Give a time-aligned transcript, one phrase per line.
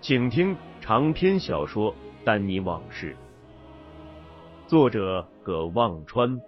[0.00, 1.92] 请听长篇小说
[2.24, 3.16] 《丹尼往事》，
[4.68, 6.40] 作者葛望川。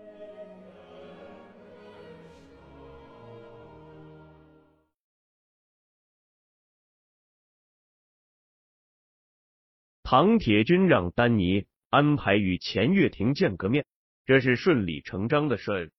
[10.04, 13.84] 唐铁军让丹尼安排与钱月亭见个面，
[14.26, 15.92] 这是顺理成章的事。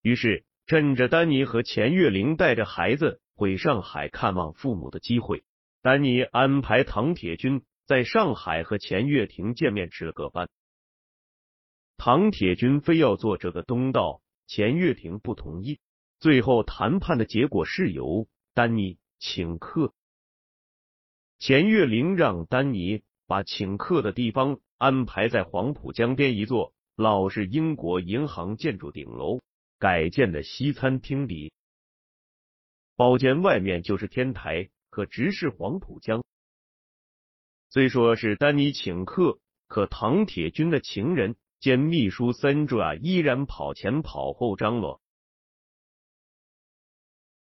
[0.00, 5.44] 于是，趁着丹尼和钱月玲带着孩子回上海看望父母的机会。
[5.86, 10.48] 丹尼安排唐铁军在上海和钱月亭见面吃了个饭。
[11.96, 15.78] 唐铁军非要做这个东道，钱月亭不同意。
[16.18, 19.94] 最后谈判的结果是由丹尼请客。
[21.38, 29.40] 钱月玲让丹尼把请客的地方安排在黄浦江边一座老式英国银行建筑顶楼
[29.78, 31.52] 改建的西餐厅里，
[32.96, 34.68] 包间外面就是天台。
[34.96, 36.24] 可直视黄浦江。
[37.68, 45.02] 虽说是丹尼请客，可唐铁军的情人兼秘书森卓啊，依然跑前跑后张罗。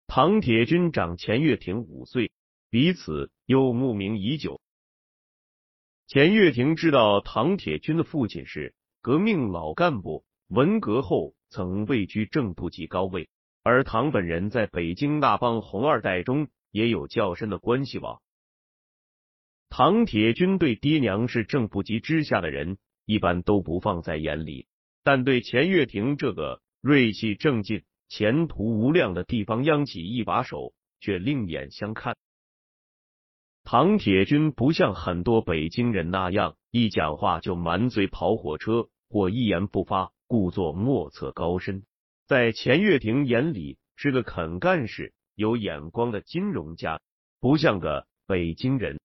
[0.07, 2.31] 唐铁军长钱月亭五岁，
[2.71, 4.61] 彼此又慕名已久。
[6.07, 13.29] 钱月亭知道唐铁军的父亲是革命老干部，文革后曾位居正部级高位，
[13.65, 16.49] 而唐本人在北京那帮红二代中。
[16.73, 18.21] 也有较深的关系网。
[19.69, 24.67] 唐铁军对爹娘是正部级之下的人，一般都不放在眼里，
[25.05, 32.17] 但对钱月亭这个锐气正劲、前途无量的地方央企一把手，却另眼相看。
[33.65, 41.85] 唐铁军不像很多北京人那样，一讲话就满嘴跑火车，或一言不发，故作莫测高深。
[42.27, 45.15] 在钱月亭眼里，是个肯干事。
[45.35, 47.01] 有眼光的金融家，
[47.41, 49.01] 不像个北京人。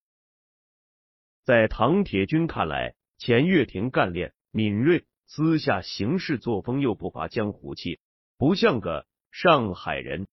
[1.43, 7.99] 在唐铁军看来，钱月亭干练敏锐，私下行事作风又不乏江湖气，
[8.37, 10.27] 不像个上海人。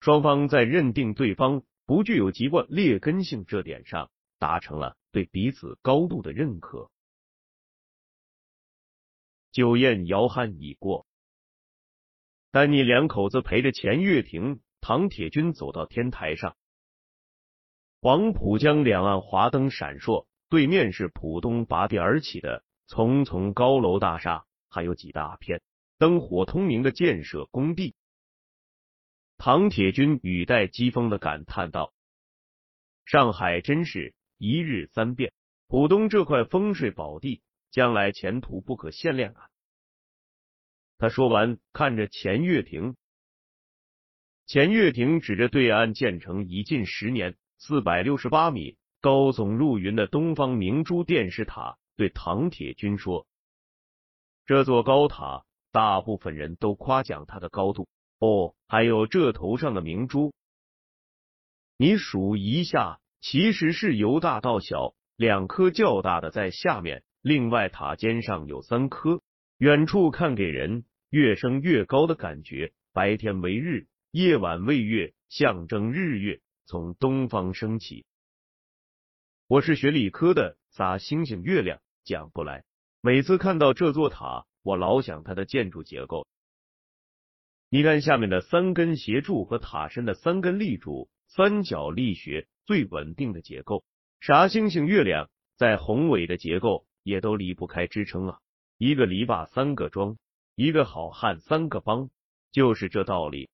[0.00, 6.90] 双方在认定对方不具有籍贯劣根性这点上，达成了对彼此高度的认可。
[9.50, 11.06] 酒宴摇酣已过。
[12.54, 16.56] 丹尼两口子陪着钱月亭、唐铁军走到天台上，
[18.00, 25.62] 黄浦江两岸华灯闪烁，对面是浦东拔地而起的重重高楼大厦，还有几大片
[25.98, 27.96] 灯火通明的建设工地。
[29.36, 31.92] 唐铁军语带讥讽的感叹道
[33.04, 35.32] ：“上海真是一日三变，
[35.66, 37.42] 浦东这块风水宝地，
[37.72, 39.48] 将来前途不可限量啊！”
[40.96, 42.96] 他说完，看着钱月亭。
[44.46, 53.26] 钱月亭指着对岸建成已近十年、四百六十八米、高耸入云的东方明珠电视塔，对唐铁军说
[54.46, 57.88] ：“这座高塔，大部分人都夸奖它的高度。
[58.20, 60.32] 哦，还有这头上的明珠，
[61.76, 69.20] 你数一下，其实是由大到小，两颗较大的在下面，另外塔尖上有三颗。”
[69.58, 70.84] 远处看给人
[71.14, 78.04] 越升越高的感觉，白天为日，夜晚为月，象征日月从东方升起。
[79.46, 82.64] 我是学理科的，咋星星月亮讲不来？
[83.00, 86.26] 每次看到这座塔，我老想它的建筑结构。
[87.70, 93.84] 你看下面的三根斜柱和塔身的三根立柱，三角力学最稳定的结构，
[94.18, 98.40] 啥星星月亮再宏伟的结构也都离不开支撑啊。
[98.78, 100.18] 一个篱笆三个桩，
[100.56, 102.10] 一个好汉三个帮，
[102.52, 103.48] 就是这道理。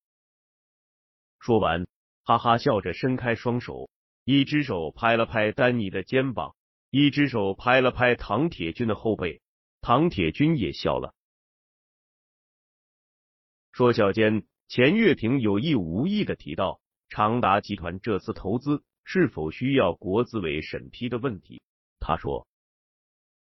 [1.39, 1.87] 说完，
[2.25, 3.89] 哈哈笑着伸开双手，
[4.25, 6.55] 一只手拍了拍丹尼的肩膀，
[6.91, 9.41] 一只手拍了拍唐铁军的后背。
[9.81, 11.15] 唐铁军也笑了，
[13.73, 21.63] 说笑间，钱月平有意无意的提到长达集团这次投资是否需要国资委审批的问题。
[21.99, 22.47] 他说：“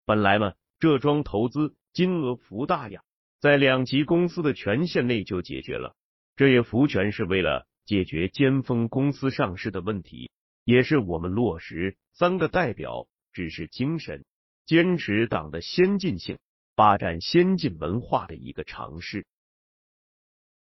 [0.05, 3.03] 本来嘛，这桩投资金额幅大呀。”
[3.41, 5.95] 在两级公司的权限内就解决了，
[6.35, 10.29] 这也福全是为了解决尖峰公司上市的问题，
[10.63, 14.25] 也是我们落实三个代表指示精神、
[14.67, 16.37] 坚持党的先进性、
[16.75, 19.25] 发展先进文化的一个尝试。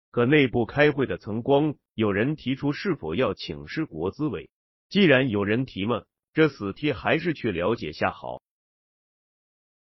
[0.09, 4.49] 可内部开会的曾光，有人提出是否要请示国资委？
[4.87, 8.41] 既然有人提嘛，这死贴还是去了解下好。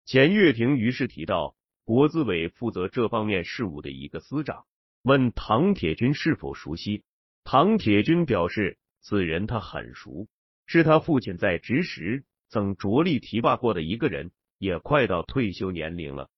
[0.06, 1.54] 钱月亭于是提到。
[1.86, 4.66] 国资委负责这方面事务的一个司长
[5.02, 7.04] 问唐铁军是否熟悉，
[7.44, 10.26] 唐铁军表示此人他很熟，
[10.66, 16.28] 是他父亲在职时曾着力提拔过的一个人，也快到退休年龄了。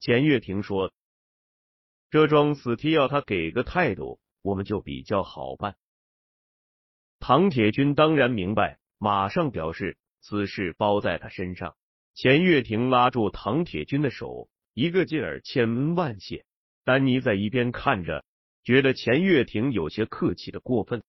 [0.00, 0.90] 钱月亭说
[2.08, 5.76] ：“这桩死题要他给个态度，我们就比较好办。”
[7.20, 11.76] 唐铁军当然明白，马上表示此事包在他身上。
[12.18, 16.44] 钱月亭拉住唐铁军的手，一个劲儿千恩万谢。
[16.82, 18.24] 丹尼在一边看着，
[18.64, 21.04] 觉得钱月亭有些客气的过分。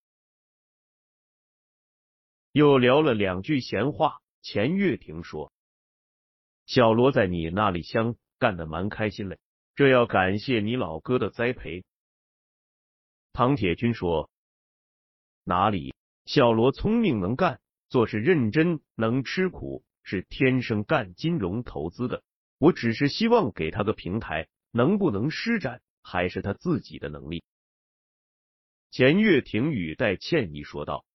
[2.52, 5.52] 又聊了两句闲话，钱月亭说
[6.68, 9.40] ：“小罗在你那里乡干的蛮开心嘞，
[9.74, 11.84] 这要感谢你老哥的栽培。”
[13.34, 14.30] 唐铁军说
[15.44, 15.96] ：“哪里，
[16.26, 17.60] 小罗聪明能干，
[17.90, 22.24] 做事认真，能吃苦。”是天生干金融投资的，
[22.58, 27.44] 我只是希望给他个平台，能不能施展还是他自己的能力。
[28.90, 31.06] 钱月亭语带歉意说道：“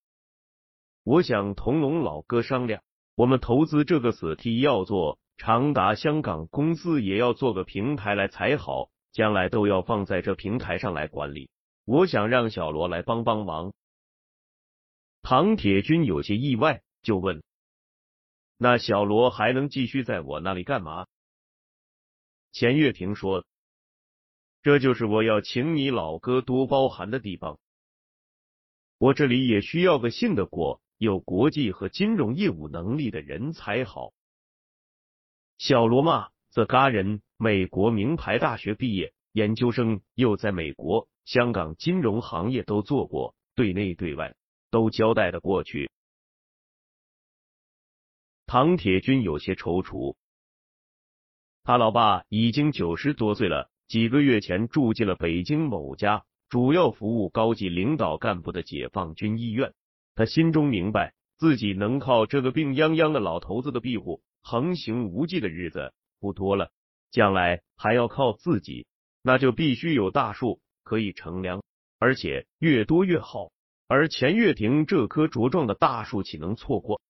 [1.02, 2.84] 我想同龙老哥商量，
[3.16, 11.50] 我们投资这个死 T 要做长达香港公司，也要做个平台来才好，将来都要放在这平台上来管理。
[11.84, 13.72] 我想让小罗来帮帮忙。”
[15.20, 17.42] 唐铁军有些意外，就问。
[18.56, 21.06] 那小罗还能继续在我那里干嘛？
[22.52, 23.44] 钱月亭说
[24.62, 27.58] ：“这就是我要请你老哥多包涵的地方。
[28.96, 34.12] 我这里也需要个信得过、有国际和金融业务能力的人才好。
[35.58, 44.36] 小罗嘛，这嘎人，美国名牌大学毕业，研究生又在美国、香港金融行业都做过，对内对外
[44.70, 45.90] 都交代的过去。”
[48.46, 50.16] 唐铁军有些踌躇，
[51.64, 59.72] 他老爸已经九十多岁了，几个月前住进了北京某家主要服务高级领导干部的解放军医院。
[60.14, 66.70] 他心中明白，自己能靠这个病殃殃的老头子的庇护横行无忌的日子不多了，
[67.10, 68.86] 将来还要靠自己，
[69.22, 71.64] 那就必须有大树可以乘凉，
[71.98, 73.50] 而且越多越好。
[73.88, 77.00] 而钱月亭这棵茁壮的大树，岂能错过？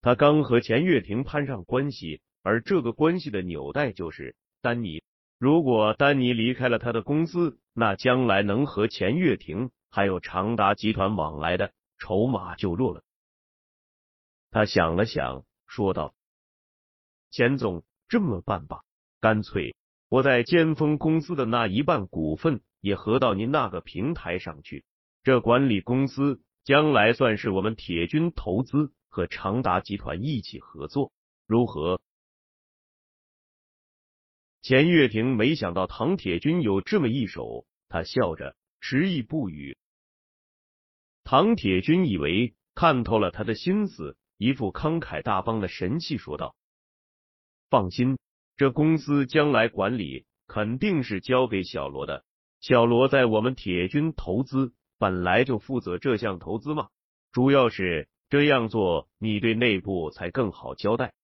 [0.00, 5.02] 他刚和钱月亭攀上关系，而这个关系的纽带就是丹尼。
[5.38, 13.02] 如果丹尼离开了他的公司，那将来能和钱月亭还有长达集团往来的筹码就弱了。
[14.50, 16.14] 他想了想，说道
[17.30, 18.82] ：“钱总，这么办吧，
[19.20, 19.74] 干脆
[20.08, 24.84] 我在尖峰公司的那一半股份也合到您那个平台上去，
[25.24, 31.12] 这管理公司将来算是我们铁军投资。”和长达集团一起合作
[31.46, 32.00] 如何？
[34.60, 39.78] 钱月亭没想到唐铁军有这么一手，他笑着迟疑不语。
[41.24, 46.54] 唐铁军以为看透了他的心思，一副慷慨大方的神气说道
[47.70, 48.18] ：“放心，
[48.56, 52.24] 这公司将来管理肯定是交给小罗的。
[52.60, 56.88] 小罗在我们铁军投资本来就负责这项投资嘛，
[57.32, 61.14] 主要是。”这样做，你对内部才更好交代。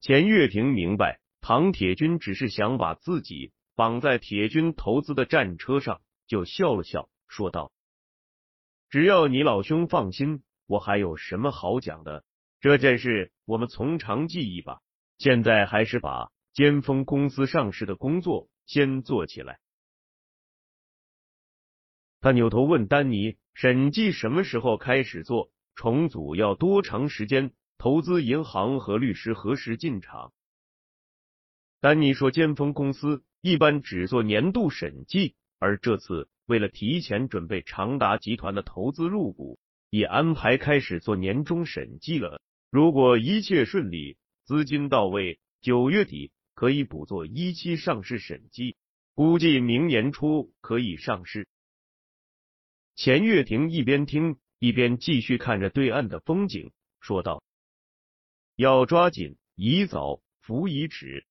[0.00, 7.72] 钱月亭明白，唐铁军只是想把自己绑在铁军投资的战车上，就笑了笑，说道
[8.90, 12.24] ：“只要你老兄放心，我还有什么好讲的？
[12.60, 14.80] 这件事我们从长计议吧。
[15.18, 19.58] 现在还是把尖峰公司上市的工作先做起来。”
[22.20, 27.52] 他扭头问丹尼：“审计什么时候开始做？”重组要多长时间？
[27.78, 30.32] 投资银行和律师何时进场？
[31.78, 39.58] 丹尼说：“尖峰公司一般只做年度审计，而这次为了提前准备长达集团的投资入股，
[39.90, 42.40] 也安排开始做年终审计了。
[42.70, 48.76] 如果一切顺利，资金到位，九月底可以补做一期上市审计，
[49.14, 51.46] 估计明年初可以上市。
[52.94, 57.44] 钱月亭一边听一边继续看着对岸的风景，说道
[58.56, 61.24] ：“要抓紧，宜早不宜迟。”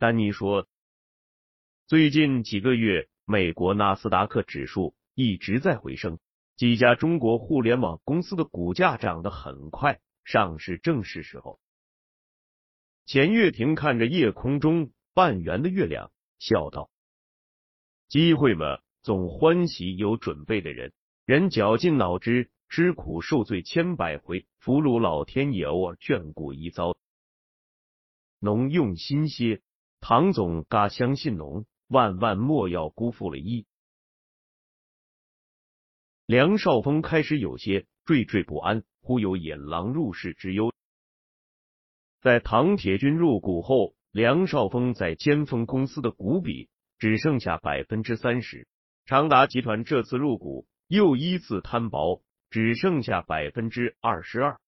[0.00, 0.66] 丹尼说
[1.86, 6.18] ：“最近几个月，美国纳斯达克指数一直在回升，
[6.56, 11.60] 几家中国互联网公司的股价涨得很快，上市正是时候。”
[13.04, 16.90] 钱月亭看着夜空中半圆的月亮，笑道
[18.08, 20.94] ：“机会嘛，总欢喜有准备的人。
[21.30, 26.96] 人绞尽脑汁，吃苦受罪千百回，俘虏老天爷偶尔眷顾一遭。
[28.40, 29.62] 侬用心些。”
[30.02, 33.64] 唐总嘎相信侬，万万莫要辜负了一。
[36.26, 40.74] 梁少峰开始有些惴惴不安，忽有引狼入室之忧。
[42.20, 46.68] 在唐铁军入股后，梁少峰在尖峰公司的股比
[46.98, 48.66] 只剩下百分之三十。
[49.06, 52.20] 长达集团这次入股又依次摊薄，
[52.50, 54.58] 只剩下百分之二十二。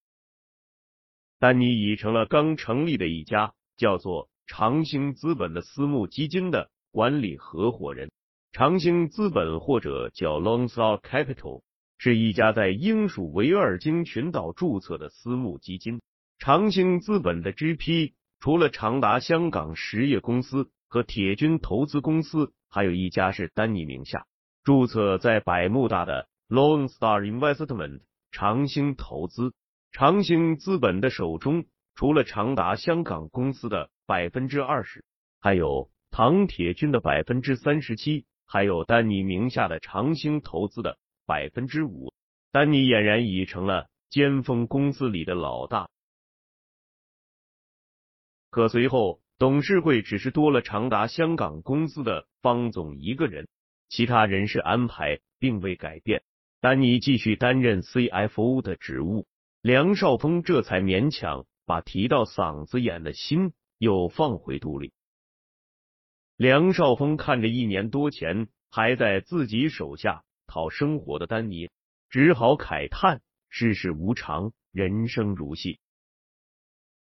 [1.38, 4.31] 丹尼已成了刚成立的一家，叫做。
[4.45, 8.11] 长兴资本的私募基金的管理合伙人，
[8.50, 11.62] 长兴资本或者叫 Longstar Capital，
[11.97, 16.02] 是一家在英属维尔京群岛注册的私募基金。
[16.38, 24.26] 长兴资本的 GP 除了长达香港实业公司和铁军投资公司，还有一家是丹尼名下
[24.64, 28.00] 注册在百慕大的 Longstar Investment
[28.31, 29.54] 长兴投资。
[29.90, 33.90] 长兴资本的手中除了长达香港公司的。
[34.04, 35.07] 百分之二十，
[35.40, 42.12] 还有唐铁军的百分之三十七，还有丹尼名下的长兴投资的百分之五。
[42.50, 45.88] 丹尼俨然已成了尖峰公司里的老大。
[48.50, 53.49] 可随后董事会只是多了长达香港公司的方总一个人，
[53.92, 56.22] 其他人事安排并未改变。
[56.61, 59.26] 丹尼继续担任 CFO 的职务，
[59.61, 63.52] 梁少峰这才勉强把提到嗓子眼的心。
[63.82, 64.92] 又放回肚里。
[66.37, 71.68] 梁少峰看着一年多前还在自己手下讨生活的丹尼，
[72.08, 75.80] 只好慨叹：世事无常，人生如戏。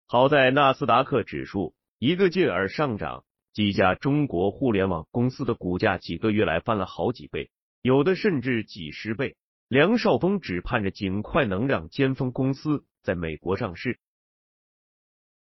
[0.04, 7.50] 好在纳斯达克指数一个劲儿上涨，几家中国互联网公司的股价几个月来翻了好几倍，
[7.82, 9.36] 有的甚至几十倍。
[9.68, 13.98] 梁少峰只盼着尽快能让尖峰公司在美国上市。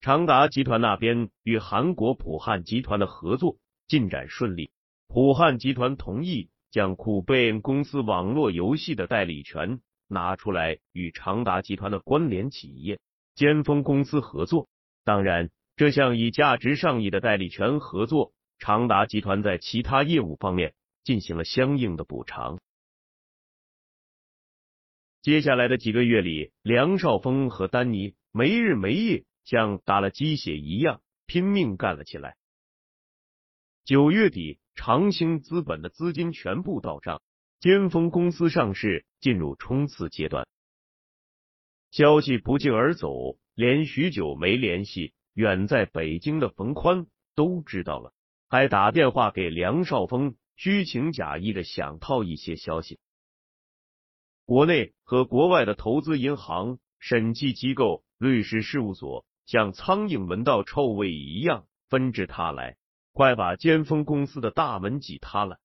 [0.00, 4.70] 长达集团那边与韩国普汉集团的合作进展顺利，
[5.08, 12.98] 普汉集团同意将酷贝恩公司网络游戏的代理权拿出来与长达集团的关联企业
[13.34, 14.68] 尖峰公司合作。
[15.04, 22.60] 当然，这项以价值上亿的代理权合作，长达集团在其他业务方面进行了相应的补偿。
[25.22, 29.24] 接下来的几个月里，梁少峰和丹尼没日没夜。
[29.44, 32.34] 像打了鸡血一样拼命干了起来。
[33.84, 37.20] 九月底，长兴资本的资金全部到账，
[37.60, 40.48] 尖峰公司上市进入冲刺阶段。
[41.90, 48.12] 消息不胫而走，连许久没联系远在北京的冯宽都知道了，
[48.48, 52.98] 还打电话给梁少峰，虚情假意的想套一些消息。
[54.46, 59.26] 国内和国外的投资银行、审计机构、律师事务所。
[59.46, 62.78] 像苍蝇闻到臭味一样纷至沓来，
[63.12, 65.58] 快把尖峰公司的大门挤塌了。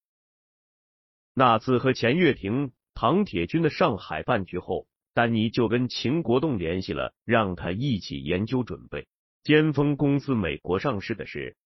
[1.33, 9.07] 那次和钱月亭、唐铁军的上海饭局后，丹尼就跟秦国栋联系了，让他一起研究准备
[9.49, 11.57] 尖峰公司美国上市的事。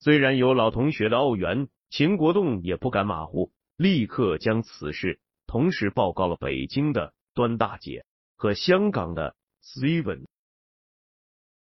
[0.00, 8.04] 虽然有老同学的奥援，秦国栋也不敢马虎，立刻将此事同时报告了北京的端大姐
[8.36, 10.26] 和香港的 Steven。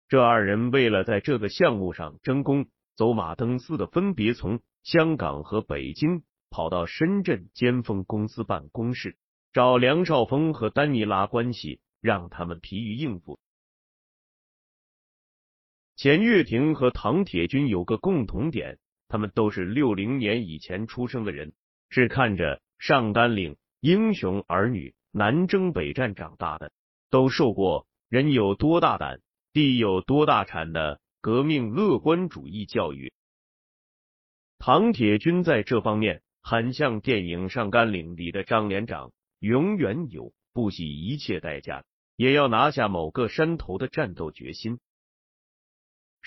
[0.08, 9.18] 这二人为了在这个项目上争功，走马灯似的分别从香港和北京跑到深圳尖峰公司办公室，
[9.52, 13.38] 找梁少峰和丹尼拉关系，让他们疲于应付。
[15.98, 18.78] 钱月亭和唐铁军有个共同点，
[19.08, 21.54] 他们都是六零年以前出生的人，
[21.90, 26.72] 是看着上甘岭英雄儿女南征北战长大的，
[27.10, 29.20] 都受过人有多大胆。
[29.54, 33.12] 地有多大产的革命乐观主义教育。
[34.60, 41.86] 唐铁军在这方面很像电影《上甘岭》里的张连长，永远有不惜一切代价
[42.16, 44.78] 也要拿下某个山头的战斗决心。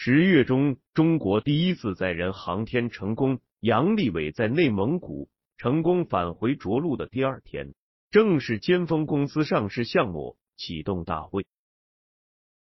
[0.03, 3.39] 十月中，中国第一次载人航天成功。
[3.61, 5.29] 杨利伟在内蒙古
[5.59, 7.75] 成功返回着陆的第二天，
[8.11, 11.45] 正是尖峰公司上市项目启动大会。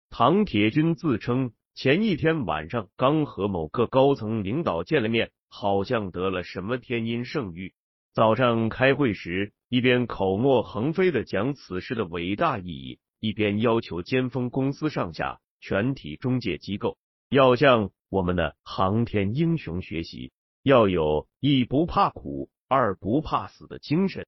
[0.09, 7.75] 唐铁军自称前一天晚上刚和某个高层领导见了面，好像得了什么天音圣谕。
[8.15, 16.97] 早上开会时，一边口沫横飞的讲此事的伟大意义，一边要求尖峰公司上下全体中介机构
[17.31, 20.33] 要向我们的航天英雄学习。
[20.63, 24.27] 要有一不怕苦，二不怕死的精神。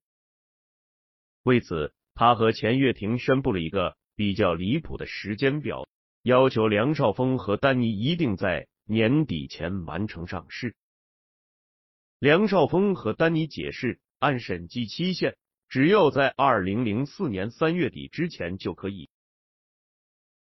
[1.43, 5.87] 为此，他和钱月亭宣布了一个比较离谱的时间表，
[6.23, 10.75] 要求梁少峰和丹尼一定在年底前完成上市。
[12.17, 15.37] 梁少峰和丹尼解释，按审计期限，
[15.69, 19.09] 只要在二零零四年三月底之前就可以。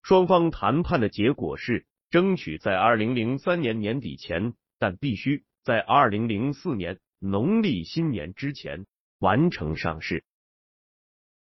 [0.01, 5.45] 双方谈判的结果是，争取在二零零三年年底前，但必须。
[5.63, 8.85] 在二零零四年农历新年之前
[9.17, 10.23] 完成上市。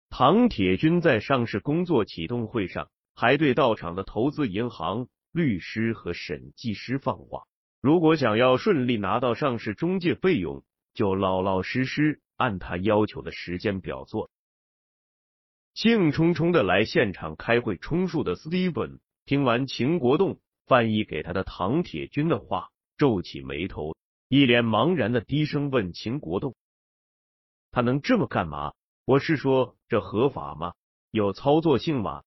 [0.10, 7.44] 唐铁军在上市工作启动会上还对到场的投资银行、律师和审计师放话：
[7.80, 10.64] 如果想要顺利拿到上市中介费用，
[10.96, 14.32] 就老老实实按他要求的时间表做。
[15.76, 22.70] 兴冲冲的来现场开会充数的斯蒂文，听完秦国栋翻译给他的唐铁军的话。
[23.00, 23.96] 皱起眉头，
[24.28, 26.56] 一脸茫然的低声问秦国栋
[27.70, 28.74] ：“他能这么干嘛？
[29.06, 30.74] 我是说，这合法吗？
[31.12, 32.24] 有操作性吗？”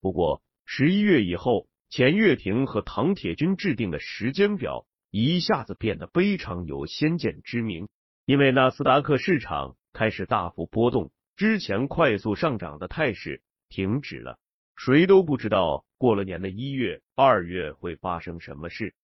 [0.00, 7.88] 不过十一月以后，钱月亭和唐铁军制定的时间表一下子变得非常有先见之明，
[8.26, 14.38] 因为纳斯达克市场开始大幅波动，之前快速上涨的态势停止了。
[14.76, 18.94] 谁都不知道过了年的一月、二月会发生什么事。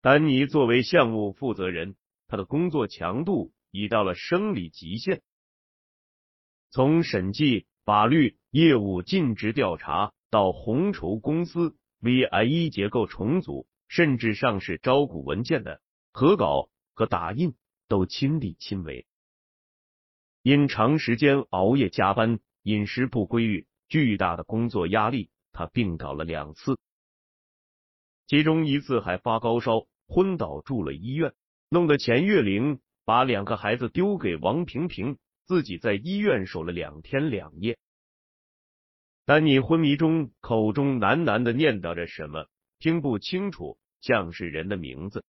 [0.00, 5.22] 丹尼作为项目负责人，他的工作强度已到了生理极限。
[6.70, 15.80] 从审计、法律、业务尽职调查，到红筹公司 VIE 结构重组，甚至上市招股文件的
[16.12, 17.54] 核稿和打印，
[17.88, 19.06] 都亲力亲为。
[20.42, 26.78] 因长时间熬夜加班、饮食不规律、巨大的工作压力，他病倒了两次，
[28.26, 29.86] 其中一次还发高烧。
[30.06, 31.32] 昏倒住了医院，
[31.70, 35.16] 弄得钱月玲把两个孩子丢给王平平，
[35.46, 37.78] 自己在医院守了两天两夜。
[39.24, 45.24] 丹尼昏迷中口中喃喃的念叨着什么，听不清楚，像是人的名字。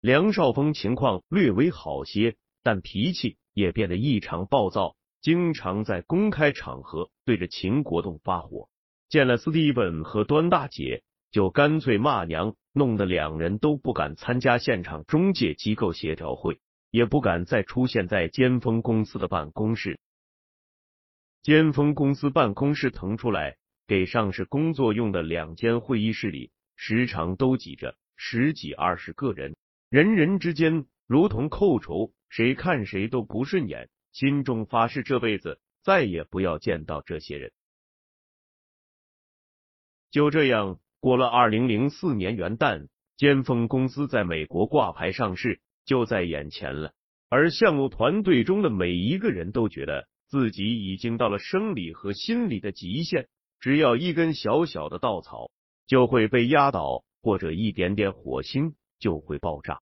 [0.00, 8.68] 梁少峰情况略微好些，但脾气也变得异常暴躁，经常在公开场合对着秦国栋发火，
[9.08, 12.54] 见了斯蒂芬和端大姐就干脆骂娘。
[12.74, 16.60] 弄得两人都不敢参加现场中介机构协调会，
[16.92, 19.98] 也不敢再出现在尖峰公司的办公室。
[21.42, 23.56] 尖峰公司办公室腾出来
[23.88, 29.56] 给上市工作用的两间会议室里，时常都挤着十几二十个人，
[29.90, 37.52] 人人之间如同寇仇，谁看谁都不顺眼，心中发誓这辈子再也不要见到这些人。
[40.10, 40.80] 就这样。
[41.00, 46.92] 过了二零零四年元旦，尖峰公司在美国挂牌上市就在眼前了。
[47.28, 53.28] 而项目团队中的每一个人都觉得自己已经到了生理和心理的极限，
[53.60, 55.52] 只要一根小小的稻草
[55.86, 59.80] 就会被压倒，或者一点点火星就会爆炸。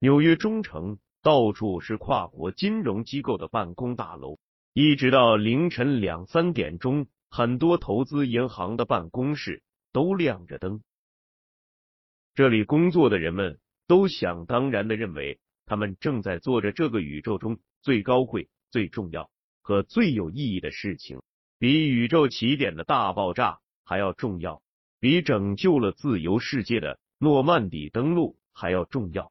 [0.00, 4.38] 纽约中城到处是跨国金融机构的办公大楼，
[4.72, 7.08] 一直到凌晨两三点钟。
[7.30, 10.82] 很多投资银行的办公室都亮着灯，
[12.34, 19.28] 这里工作的人们都想当然的认为，他们正在做着这个宇宙中最高贵、最重要
[19.60, 21.20] 和最有意义的事情，
[21.58, 24.62] 比宇宙起点的大爆炸还要重要，
[24.98, 29.30] 比拯救了自由世界的诺曼底登陆还要重要。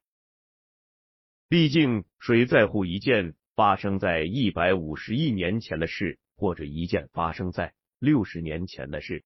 [1.48, 7.72] 毕竟，谁在乎一件发生在一百五十亿年前的事，或者一件发生在？
[8.00, 9.24] 六十年前的事，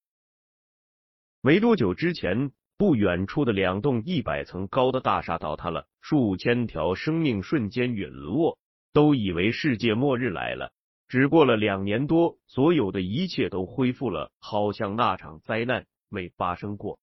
[1.41, 8.57] 没多久之前，不远处的两栋一百层高的大厦倒塌了，数千条生命瞬间陨落，
[8.93, 10.73] 都以为世界末日来了。
[11.07, 16.97] 只过了两年多，所有的一切都恢复了，好像那场灾难没发生过。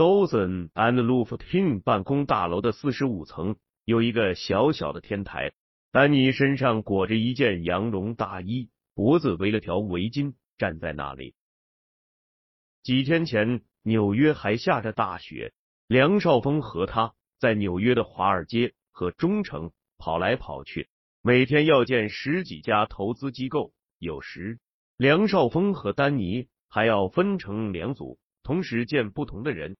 [0.00, 5.52] Dowson and Luftin 办公大楼的四十五层有一个小小的天台，
[5.92, 11.34] 丹尼身上裹着一件羊绒大衣，脖子围了条围巾，站在那里。
[12.82, 15.52] 几天前，纽约还下着大雪，
[15.86, 20.88] 梁少峰和他在纽约的华尔街和中城跑来跑去。
[21.20, 24.60] 每天要见十几家投资机构，有时
[24.96, 29.76] 梁少峰和丹尼还要分成两组，同时见不同的人。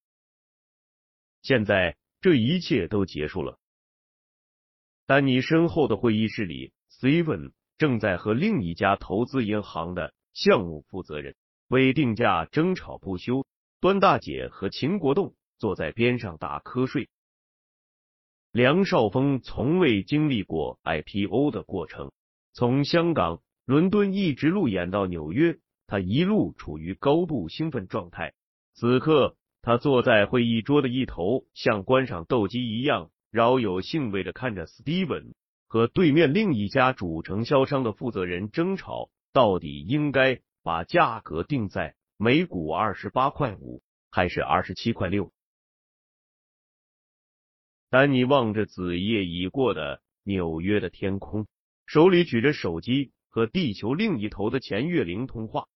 [1.42, 3.58] 现在这一切都结束了。
[5.06, 11.34] 丹尼身后的会议室里，Steven 正在和另一家投资银行的项目负责人
[11.68, 13.46] 为定价争吵不休。
[13.80, 17.08] 端大姐和秦国栋坐在边上打瞌睡。
[18.52, 22.12] 梁少峰从未经历过 IPO 的过程，
[22.52, 28.34] 从香港、伦敦一直路演到纽约，他一路处于高度兴奋状态。
[28.74, 35.34] 此刻，他坐在会议桌的一头，像观赏斗鸡一样，饶有兴味的看着 Steven
[35.68, 45.32] 和对面另一家主承销商的负责人争吵，到底应该把价格定在每股二十八块五，还是二十七块六？
[47.90, 51.46] 丹尼望着子夜已过的纽约的天空，
[51.86, 55.68] 手里举着手机和地球另一头的钱月玲通话。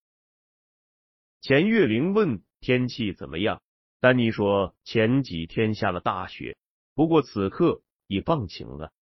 [1.41, 3.63] 钱月玲问天气怎么样，
[4.05, 6.59] 丹尼说前几天下了大雪，
[6.95, 8.93] 不过此刻已放晴了。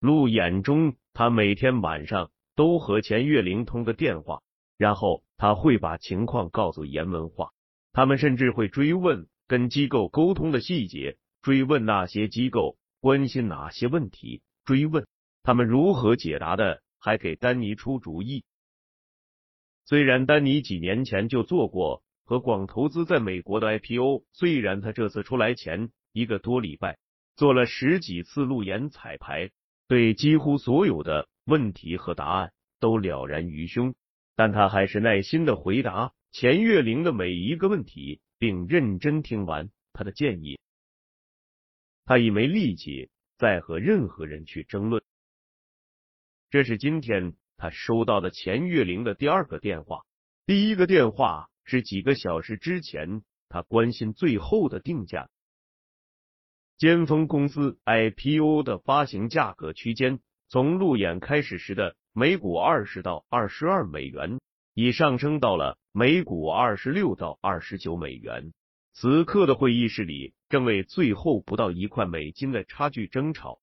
[0.00, 4.40] 路演中，他每天晚上都和钱月玲通个电话，
[4.78, 7.52] 然后他会把情况告诉严文化，
[7.92, 11.18] 他们甚至会追问跟机构沟通的细节。
[11.42, 15.06] 追问那些机构关心哪些问题，追问
[15.42, 18.46] 他们如何解答的，还给丹尼出主意。
[19.84, 26.98] 虽然丹尼几年前就做过和广投资在美国的 IPO，虽然他这次出来前一个多礼拜
[27.36, 29.50] 做了十几次路演彩排，
[29.86, 33.94] 对几乎所有的问题和答案都了然于胸，
[34.36, 40.58] 但他还是耐心的回答钱月玲的每一个问题，并认真听完他的建议。
[42.04, 45.02] 他已没力气再和任何人去争论。
[46.50, 50.02] 这是今天他收到的钱月玲的第二个电话。
[50.44, 55.28] 第一个电话是几个小时之前，他关心最后的定价。
[56.78, 64.40] 尖峰公司 IPO 的发行价格区间，从路演开始时的每股二十到二十二美元，
[64.72, 68.54] 已上升到了每股二十六到二十九美元。
[68.94, 73.60] 此刻的会议室里正为最后不到一块美金的差距争吵。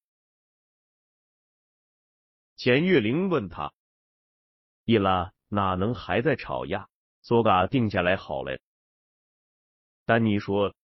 [2.56, 3.74] 钱月玲问他
[4.86, 6.88] ：“伊拉哪能还在吵呀？
[7.26, 8.60] 索嘎定下来好了。”
[10.06, 10.76] 丹尼说：“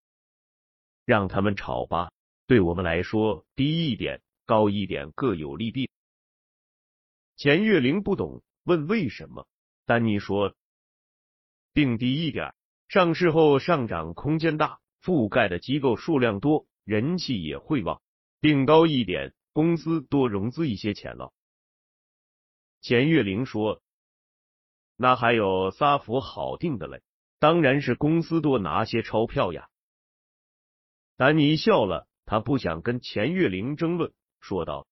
[1.05, 2.11] 让他们吵吧，
[2.47, 5.91] 对我们来说，低一点、高一点各有利弊。”
[7.37, 9.47] 钱月玲不懂，问为什么？
[9.85, 10.55] 丹尼说
[11.75, 12.55] ：“定低一点。”
[12.89, 18.01] 上市后上涨空间大，覆盖的机构数量多，人气也会旺。
[18.41, 21.31] 定高一点，公司多融资一些钱了。
[22.81, 23.80] 钱月玲说
[25.01, 27.01] ：“那还有仨福好定的嘞，
[27.39, 29.67] 当然是公司多拿些钞票呀。”
[31.17, 34.87] 丹尼笑了，他不想跟钱月玲争论，说道：“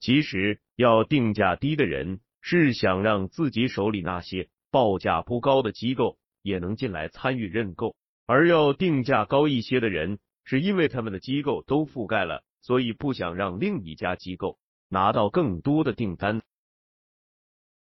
[0.00, 14.56] 其实要定价低的人，是想让自己手里那些报价不高的机构。”也能进来参与认购，而要定价高一些的人，是因为他们的机构都覆盖了，所以不想让另一家机构
[14.88, 16.42] 拿到更多的订单。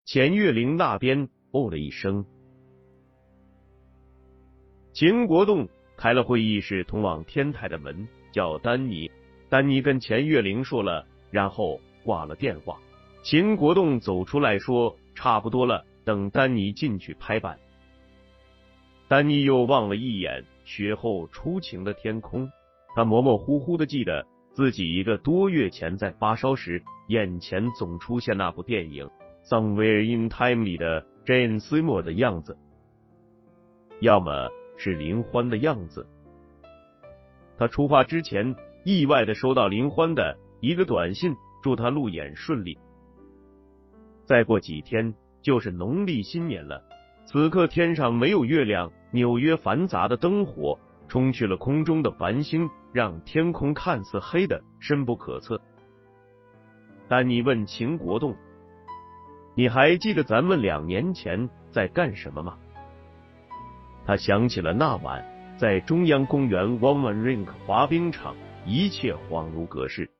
[0.04, 2.26] 钱月玲那边哦了一声，
[4.92, 9.10] 秦国栋开了会议室通往天台的门，叫丹尼。
[9.48, 12.78] 丹尼跟钱月玲说了，然后挂了电话。
[13.22, 17.58] 秦国栋走出来说：“差不多了，等丹尼进去拍板。”
[19.08, 22.46] 丹尼又望了一眼雪后初晴的天空，
[22.94, 29.06] 他模模糊糊的记得自己一个多月前在发烧时，眼前总出现那部电影
[29.44, 32.56] 《Somewhere in Time》里的 Jane Seymour 的样子，
[34.00, 36.06] 要么是林欢的样子。
[37.58, 42.78] 他出发之前，意外的收到林欢的一个短信，祝他路演顺利。
[44.24, 46.82] 再过几天就是农历新年了。
[47.26, 55.60] 此刻天上没有月亮，纽约繁杂的灯火冲去了空中的繁星，让天空看似黑的深不可测。
[57.08, 58.34] 丹尼问秦国栋
[59.56, 62.58] ：“你还记得咱们两年前在干什么吗？”
[64.06, 65.24] 他想起了那晚
[65.58, 68.36] 在中央公园 Woman Rink 滑冰场，
[68.66, 70.10] 一切恍如隔世。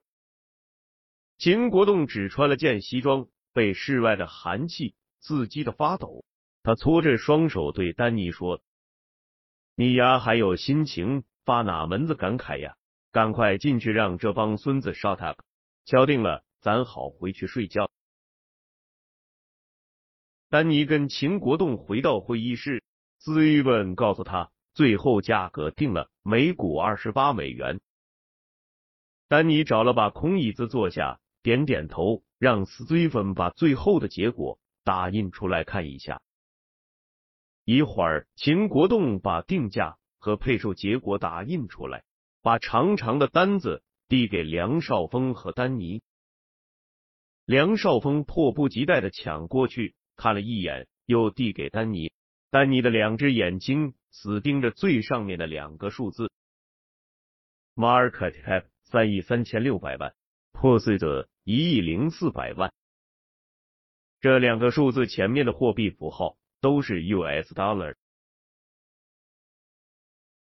[1.38, 6.24] 秦国栋只穿了件西装，被室外的寒气刺激的发抖。
[6.62, 8.62] 他搓着双手对丹尼说
[9.76, 12.76] ：“你丫，还有心情发哪门子感慨呀？
[13.10, 15.40] 赶快进去让这帮孙子 shut up，
[15.84, 17.90] 敲定了。”咱好回去睡觉。
[20.54, 22.84] 丹尼跟秦国栋回到会议室，
[23.18, 27.80] 斯蒂文告诉他，最后价格定了每股二十八美元。
[29.26, 36.22] 丹尼找了把空椅子坐下，点点头，让斯蒂芬把最后的结果打印出来看一下。
[37.64, 42.04] 一会儿，秦国栋把定价和配售结果打印出来，
[42.42, 46.00] 把长长的单子递给梁少峰和丹尼。
[47.44, 52.12] 梁少峰迫不及待的抢过去，看了一眼，又递给丹尼。
[52.50, 56.30] 丹尼的两只眼睛死盯着最上面的两个数字
[57.74, 60.14] ：market cap 三亿三千六百万，
[60.52, 62.72] 破碎者一亿零四百万。
[64.20, 67.96] 这两个数字前面的货币符号都是 US dollar。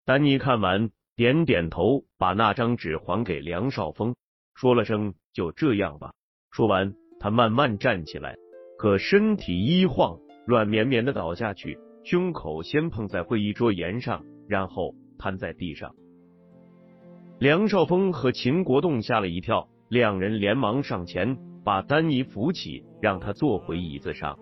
[0.05, 4.16] 丹尼看完，点点头，把那张纸还给梁少峰，
[4.55, 6.12] 说了声：“就这样吧。”
[6.51, 8.37] 说完，他慢慢站起来，
[8.82, 15.94] 可身体一晃，软绵绵的倒下去，胸口先碰在会议桌沿上，然后瘫在地上。
[17.38, 24.36] 梁少峰和秦国栋吓了一跳，两人连忙上前把丹尼扶起，让他坐回椅子上。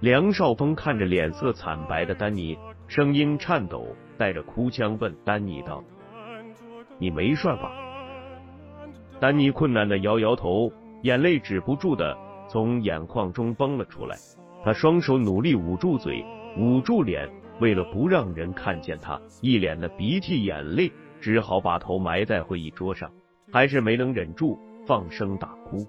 [0.00, 5.82] 梁少峰看着脸色惨白的丹尼，声音颤抖，带着哭腔问丹尼道
[7.00, 7.72] ：“你没事吧？”
[9.18, 10.70] 丹尼困难的摇摇头，
[11.02, 12.14] 眼泪止不住的
[12.50, 14.16] 从眼眶中崩了出来。
[14.64, 16.24] 他双手努力捂住嘴，
[16.58, 23.08] 捂住脸，为了不让人看见他一脸的鼻涕眼泪，只好把头埋在会议桌上，
[23.52, 25.86] 还是没能忍住放声大哭。